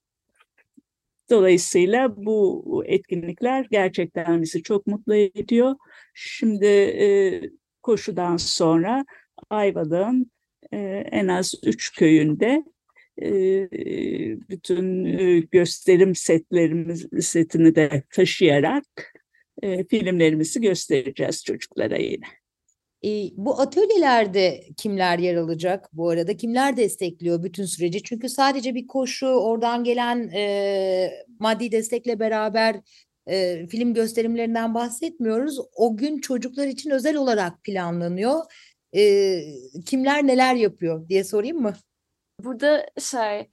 dolayısıyla 1.29 2.25
bu 2.25 2.83
etkinlikler 2.85 3.67
gerçekten 3.71 4.41
bizi 4.41 4.63
çok 4.63 4.87
mutlu 4.87 5.15
ediyor. 5.15 5.75
Şimdi 6.13 6.65
e, 6.65 7.41
koşudan 7.83 8.37
sonra 8.37 9.05
Ayvalık'ın 9.49 10.31
e, 10.73 10.77
en 11.11 11.27
az 11.27 11.53
üç 11.63 11.95
köyünde 11.95 12.63
e, 13.21 13.31
bütün 14.49 15.05
e, 15.05 15.39
gösterim 15.39 16.15
setlerimiz 16.15 17.07
setini 17.21 17.75
de 17.75 18.03
taşıyarak 18.13 18.85
e, 19.61 19.87
filmlerimizi 19.87 20.61
göstereceğiz 20.61 21.43
çocuklara 21.43 21.97
yine. 21.97 22.25
E, 23.05 23.29
bu 23.37 23.61
atölyelerde 23.61 24.63
kimler 24.77 25.19
yer 25.19 25.35
alacak 25.35 25.89
bu 25.93 26.09
arada? 26.09 26.37
Kimler 26.37 26.77
destekliyor 26.77 27.43
bütün 27.43 27.65
süreci? 27.65 28.03
Çünkü 28.03 28.29
sadece 28.29 28.75
bir 28.75 28.87
koşu, 28.87 29.27
oradan 29.27 29.83
gelen 29.83 30.29
e, 30.35 31.25
maddi 31.39 31.71
destekle 31.71 32.19
beraber 32.19 32.75
e, 33.27 33.67
film 33.67 33.93
gösterimlerinden 33.93 34.73
bahsetmiyoruz. 34.73 35.59
O 35.75 35.97
gün 35.97 36.17
çocuklar 36.17 36.67
için 36.67 36.89
özel 36.89 37.15
olarak 37.15 37.63
planlanıyor. 37.63 38.41
E, 38.95 39.41
kimler 39.85 40.27
neler 40.27 40.55
yapıyor 40.55 41.09
diye 41.09 41.23
sorayım 41.23 41.61
mı? 41.61 41.73
Burada 42.43 42.85
şey 42.99 43.47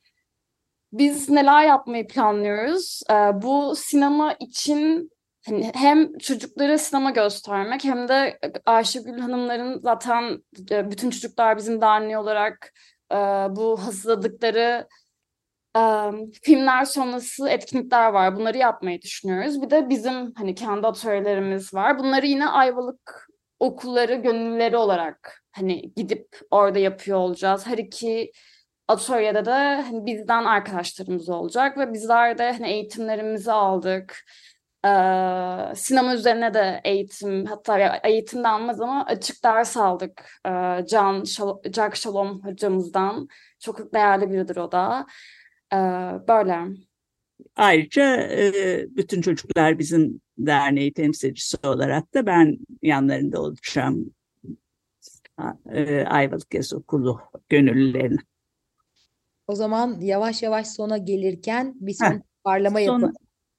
biz 0.99 1.29
neler 1.29 1.65
yapmayı 1.67 2.07
planlıyoruz? 2.07 3.01
Ee, 3.11 3.15
bu 3.15 3.77
sinema 3.77 4.37
için 4.41 5.11
hani 5.47 5.71
hem 5.75 6.19
çocuklara 6.19 6.79
sinema 6.79 7.11
göstermek 7.11 7.85
hem 7.85 8.09
de 8.09 8.39
Ayşegül 8.67 9.19
Hanımların 9.19 9.81
zaten 9.81 10.45
e, 10.71 10.91
bütün 10.91 11.11
çocuklar 11.11 11.57
bizim 11.57 11.81
derneği 11.81 12.19
olarak 12.19 12.73
e, 13.13 13.17
bu 13.51 13.85
hazırladıkları 13.85 14.89
e, 15.77 15.83
filmler 16.43 16.85
sonrası 16.85 17.49
etkinlikler 17.49 18.09
var. 18.09 18.37
Bunları 18.37 18.59
yapmayı 18.59 19.03
düşünüyoruz. 19.03 19.63
Bir 19.63 19.71
de 19.71 19.89
bizim 19.89 20.35
hani 20.35 20.55
kendi 20.55 20.87
atölyelerimiz 20.87 21.75
var. 21.75 21.99
Bunları 21.99 22.27
yine 22.27 22.49
Ayvalık 22.49 23.29
okulları 23.61 24.15
gönüllüleri 24.15 24.77
olarak 24.77 25.43
hani 25.53 25.95
gidip 25.95 26.39
orada 26.51 26.79
yapıyor 26.79 27.19
olacağız. 27.19 27.67
Her 27.67 27.79
iki 27.79 28.33
atölyede 28.89 29.45
de 29.45 29.51
hani 29.83 30.07
bizden 30.07 30.45
arkadaşlarımız 30.45 31.29
olacak 31.29 31.79
ve 31.79 31.93
bizler 31.93 32.39
de 32.39 32.53
hani 32.53 32.71
eğitimlerimizi 32.71 33.53
aldık. 33.53 34.25
Sinema 35.75 36.15
üzerine 36.15 36.55
de 36.55 36.81
eğitim 36.85 37.45
hatta 37.47 38.01
eğitim 38.05 38.45
de 38.45 38.49
almaz 38.49 38.81
ama 38.81 39.05
açık 39.05 39.45
ders 39.45 39.77
aldık 39.77 40.41
Can 40.89 41.25
Şal 41.25 41.59
Jack 41.73 41.97
Shalom 41.97 42.45
hocamızdan. 42.45 43.29
Çok 43.61 43.95
değerli 43.95 44.31
biridir 44.31 44.57
o 44.57 44.73
da. 44.73 45.07
Böyle. 46.29 46.59
Ayrıca 47.57 48.31
bütün 48.97 49.23
çocuklar 49.23 49.79
bizim 49.79 50.21
derneği 50.39 50.93
temsilcisi 50.93 51.57
olarak 51.65 52.15
da 52.15 52.27
ben 52.27 52.59
yanlarında 52.83 53.41
olacağım. 53.41 54.15
Ayvalık 56.07 56.55
Yaz 56.55 56.75
Okulu 56.75 57.21
gönüllülerine. 57.49 58.21
O 59.47 59.55
zaman 59.55 60.01
yavaş 60.01 60.43
yavaş 60.43 60.67
sona 60.67 60.99
gelirken 60.99 61.75
bir 61.77 61.95
son 61.95 62.23
parlama 62.45 62.81
yapalım 62.81 63.13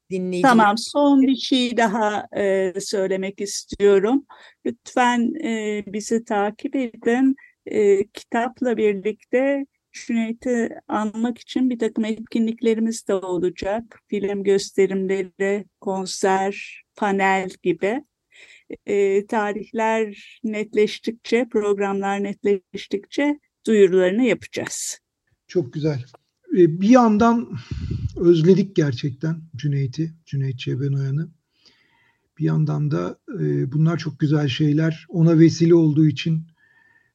dinleyiciler. 0.10 0.50
Tamam, 0.50 0.78
son 0.78 1.22
bir 1.22 1.36
şey 1.36 1.78
daha 1.78 2.28
e, 2.38 2.74
söylemek 2.80 3.42
istiyorum. 3.42 4.26
Lütfen 4.66 5.34
e, 5.44 5.84
bizi 5.88 6.26
takip 6.26 6.76
edin. 6.76 7.36
E, 7.66 8.08
kitapla 8.08 8.78
birlikte 8.78 9.66
Cüneyt'i 9.92 10.70
anmak 10.88 11.38
için 11.38 11.70
bir 11.70 11.80
takım 11.80 12.06
etkinliklerimiz 12.06 13.08
de 13.08 13.14
olacak. 13.14 14.02
Film 14.08 14.44
gösterimleri, 14.44 15.66
konser, 15.82 16.84
panel 16.96 17.50
gibi. 17.64 18.04
E, 18.86 19.26
tarihler 19.28 20.40
netleştikçe, 20.44 21.50
programlar 21.50 22.24
netleştikçe 22.24 23.40
duyurularını 23.68 24.24
yapacağız. 24.24 25.00
Çok 25.48 25.74
güzel. 25.74 26.06
E, 26.56 26.82
Bir 26.82 26.90
yandan 26.90 27.58
özledik 28.18 28.76
gerçekten 28.76 29.42
Cüneyt'i, 29.56 30.14
Cüneyt 30.26 30.60
Çebenoyan'ı. 30.60 31.30
Bir 32.40 32.44
yandan 32.44 32.92
da 32.92 33.20
e, 33.40 33.72
bunlar 33.72 33.98
çok 33.98 34.20
güzel 34.20 34.48
şeyler. 34.48 35.06
Ona 35.10 35.40
vesile 35.40 35.76
olduğu 35.76 36.06
için 36.06 36.48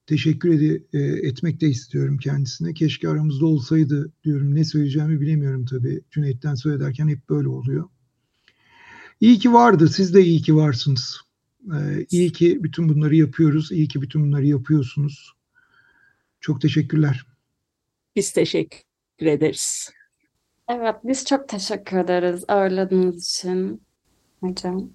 teşekkür 0.06 0.48
ede- 0.48 0.82
e, 0.92 0.98
etmek 1.28 1.60
de 1.60 1.68
istiyorum 1.68 2.18
kendisine. 2.18 2.74
Keşke 2.74 3.08
aramızda 3.08 3.46
olsaydı 3.46 4.12
diyorum. 4.24 4.54
Ne 4.54 4.64
söyleyeceğimi 4.64 5.20
bilemiyorum 5.20 5.64
tabii. 5.64 6.00
Cüneyt'ten 6.10 6.54
söylederken 6.54 7.08
hep 7.08 7.28
böyle 7.28 7.48
oluyor. 7.48 7.88
İyi 9.20 9.38
ki 9.38 9.52
vardı. 9.52 9.88
Siz 9.88 10.14
de 10.14 10.24
iyi 10.24 10.42
ki 10.42 10.56
varsınız. 10.56 11.20
E, 11.66 12.06
iyi 12.10 12.32
ki 12.32 12.58
bütün 12.62 12.88
bunları 12.88 13.16
yapıyoruz. 13.16 13.72
İyi 13.72 13.88
ki 13.88 14.02
bütün 14.02 14.22
bunları 14.24 14.46
yapıyorsunuz. 14.46 15.32
Çok 16.40 16.60
teşekkürler. 16.60 17.26
Biz 18.16 18.32
teşekkür 18.32 18.89
ederiz. 19.26 19.90
Evet, 20.68 20.94
biz 21.04 21.24
çok 21.24 21.48
teşekkür 21.48 21.98
ederiz 21.98 22.44
ağırladığınız 22.48 23.28
için 23.28 23.82
hocam. 24.40 24.90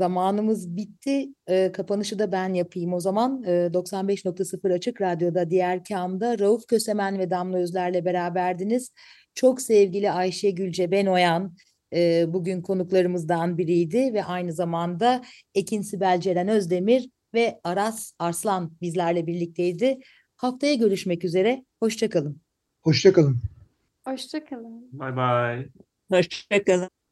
Zamanımız 0.00 0.76
bitti. 0.76 1.28
Ee, 1.48 1.72
kapanışı 1.72 2.18
da 2.18 2.32
ben 2.32 2.54
yapayım 2.54 2.92
o 2.92 3.00
zaman. 3.00 3.44
Ee, 3.46 3.70
95.0 3.72 4.74
Açık 4.74 5.00
Radyo'da 5.00 5.50
diğer 5.50 5.84
kamda 5.84 6.38
Rauf 6.38 6.66
Kösemen 6.66 7.18
ve 7.18 7.30
Damla 7.30 7.58
Özler'le 7.58 8.04
beraberdiniz. 8.04 8.92
Çok 9.34 9.60
sevgili 9.60 10.10
Ayşe 10.10 10.50
Gülce 10.50 10.90
Benoyan 10.90 11.54
e, 11.94 12.24
bugün 12.28 12.62
konuklarımızdan 12.62 13.58
biriydi 13.58 14.14
ve 14.14 14.24
aynı 14.24 14.52
zamanda 14.52 15.22
Ekin 15.54 15.82
Sibel 15.82 16.20
Ceren 16.20 16.48
Özdemir 16.48 17.10
ve 17.34 17.60
Aras 17.64 18.12
Arslan 18.18 18.72
bizlerle 18.80 19.26
birlikteydi. 19.26 19.98
Haftaya 20.36 20.74
görüşmek 20.74 21.24
üzere. 21.24 21.64
Hoşçakalın. 21.80 22.40
Hoşçakalın. 22.82 23.49
Hoşçakalın. 24.10 24.88
Bay 24.92 25.16
bay. 25.16 25.68
Hoşçakalın. 26.10 26.90